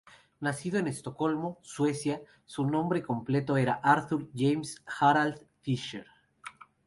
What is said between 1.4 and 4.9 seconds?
Suecia, su nombre completo era Arthur Johannes